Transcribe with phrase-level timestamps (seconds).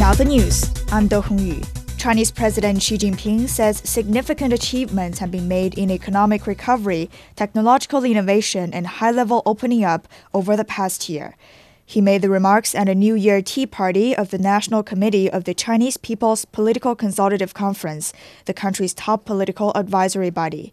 [0.00, 0.64] Now the news.
[0.92, 1.62] I'm Do Hongyu.
[1.98, 8.72] Chinese President Xi Jinping says significant achievements have been made in economic recovery, technological innovation,
[8.72, 11.36] and high level opening up over the past year.
[11.84, 15.44] He made the remarks at a New Year Tea Party of the National Committee of
[15.44, 18.14] the Chinese People's Political Consultative Conference,
[18.46, 20.72] the country's top political advisory body.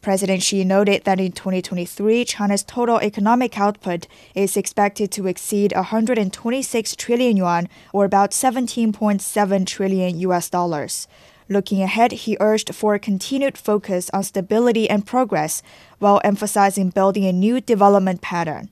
[0.00, 6.96] President Xi noted that in 2023, China's total economic output is expected to exceed 126
[6.96, 11.08] trillion yuan, or about 17.7 trillion US dollars.
[11.48, 15.62] Looking ahead, he urged for a continued focus on stability and progress,
[15.98, 18.68] while emphasizing building a new development pattern.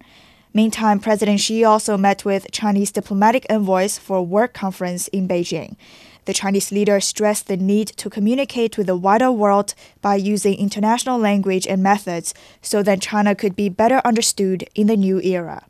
[0.52, 5.76] Meantime, President Xi also met with Chinese diplomatic envoys for a work conference in Beijing.
[6.24, 11.18] The Chinese leader stressed the need to communicate with the wider world by using international
[11.18, 15.66] language and methods so that China could be better understood in the new era.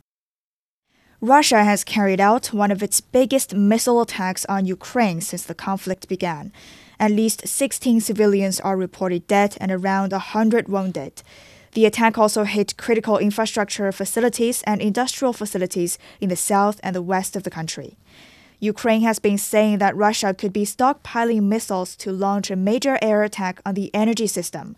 [1.21, 6.07] Russia has carried out one of its biggest missile attacks on Ukraine since the conflict
[6.07, 6.51] began.
[6.99, 11.23] At least 16 civilians are reported dead and around 100 wounded.
[11.73, 17.01] The attack also hit critical infrastructure facilities and industrial facilities in the south and the
[17.01, 17.97] west of the country.
[18.59, 23.23] Ukraine has been saying that Russia could be stockpiling missiles to launch a major air
[23.23, 24.75] attack on the energy system.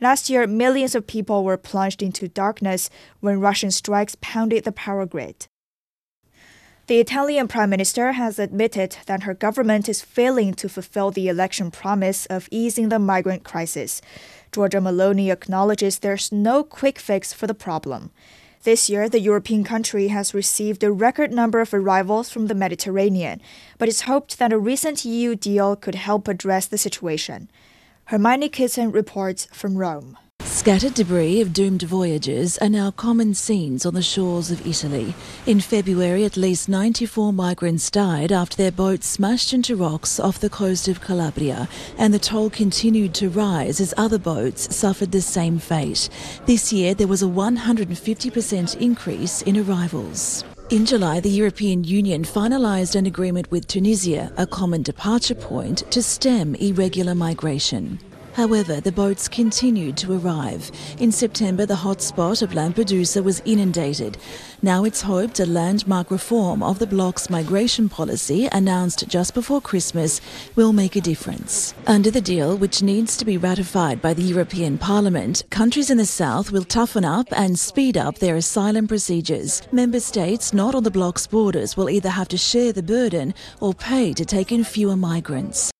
[0.00, 2.88] Last year, millions of people were plunged into darkness
[3.20, 5.46] when Russian strikes pounded the power grid.
[6.86, 11.70] The Italian Prime Minister has admitted that her government is failing to fulfill the election
[11.70, 14.02] promise of easing the migrant crisis.
[14.50, 18.10] Giorgia Meloni acknowledges there's no quick fix for the problem.
[18.62, 23.40] This year, the European country has received a record number of arrivals from the Mediterranean,
[23.78, 27.50] but it's hoped that a recent EU deal could help address the situation.
[28.06, 30.18] Hermione Kitson reports from Rome.
[30.60, 35.14] Scattered debris of doomed voyages are now common scenes on the shores of Italy.
[35.46, 40.50] In February, at least 94 migrants died after their boat smashed into rocks off the
[40.50, 41.66] coast of Calabria,
[41.96, 46.10] and the toll continued to rise as other boats suffered the same fate.
[46.44, 50.44] This year, there was a 150% increase in arrivals.
[50.68, 56.02] In July, the European Union finalised an agreement with Tunisia, a common departure point, to
[56.02, 57.98] stem irregular migration.
[58.34, 60.70] However, the boats continued to arrive.
[60.98, 64.18] In September, the hotspot of Lampedusa was inundated.
[64.62, 70.20] Now it's hoped a landmark reform of the bloc's migration policy, announced just before Christmas,
[70.54, 71.74] will make a difference.
[71.86, 76.06] Under the deal, which needs to be ratified by the European Parliament, countries in the
[76.06, 79.62] south will toughen up and speed up their asylum procedures.
[79.72, 83.74] Member states not on the bloc's borders will either have to share the burden or
[83.74, 85.70] pay to take in fewer migrants.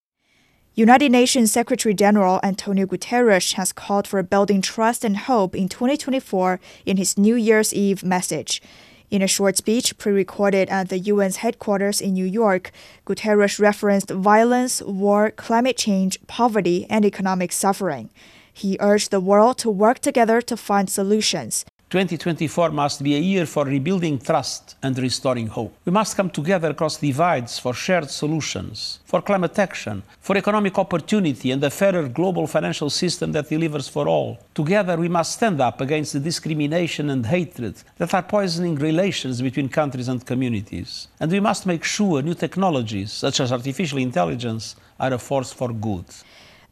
[0.80, 6.58] United Nations Secretary General Antonio Guterres has called for building trust and hope in 2024
[6.86, 8.62] in his New Year's Eve message.
[9.10, 12.72] In a short speech pre recorded at the UN's headquarters in New York,
[13.04, 18.08] Guterres referenced violence, war, climate change, poverty, and economic suffering.
[18.50, 21.66] He urged the world to work together to find solutions.
[21.90, 25.74] 2024 must be a year for rebuilding trust and restoring hope.
[25.84, 31.50] We must come together across divides for shared solutions, for climate action, for economic opportunity
[31.50, 34.38] and a fairer global financial system that delivers for all.
[34.54, 39.68] Together, we must stand up against the discrimination and hatred that are poisoning relations between
[39.68, 41.08] countries and communities.
[41.18, 45.72] And we must make sure new technologies, such as artificial intelligence, are a force for
[45.72, 46.04] good.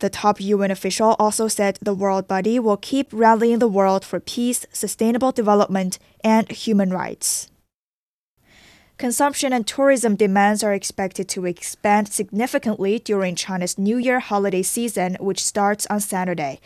[0.00, 4.20] The top UN official also said the World Body will keep rallying the world for
[4.20, 7.50] peace, sustainable development, and human rights.
[8.97, 15.16] Consumption and tourism demands are expected to expand significantly during China's New Year holiday season,
[15.20, 16.60] which starts on Saturday.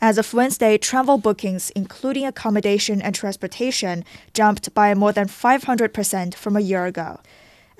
[0.00, 6.56] As of Wednesday, travel bookings, including accommodation and transportation, jumped by more than 500% from
[6.56, 7.20] a year ago.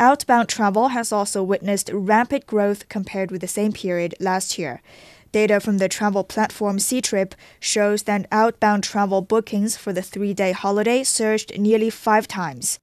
[0.01, 4.81] Outbound travel has also witnessed rapid growth compared with the same period last year.
[5.33, 10.53] Data from the travel platform Ctrip shows that outbound travel bookings for the three day
[10.53, 12.79] holiday surged nearly five times.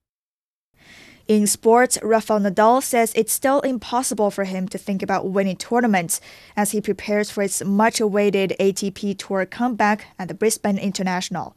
[1.27, 6.21] In sports, Rafael Nadal says it's still impossible for him to think about winning tournaments
[6.55, 11.55] as he prepares for his much awaited ATP Tour comeback at the Brisbane International.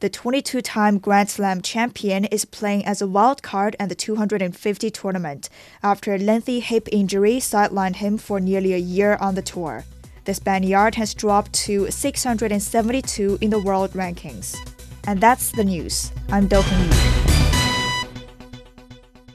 [0.00, 4.90] The 22 time Grand Slam champion is playing as a wild card at the 250
[4.92, 5.48] tournament
[5.82, 9.84] after a lengthy hip injury sidelined him for nearly a year on the tour.
[10.24, 14.56] The Spaniard has dropped to 672 in the world rankings.
[15.08, 16.12] And that's the news.
[16.28, 17.07] I'm Do Yu.